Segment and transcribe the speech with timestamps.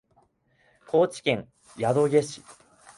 [0.87, 1.47] 高知県
[1.79, 2.41] 宿毛市